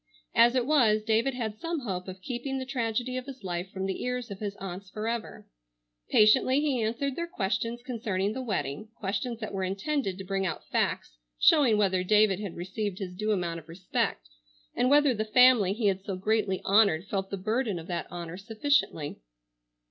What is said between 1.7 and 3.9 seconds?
hope of keeping the tragedy of his life from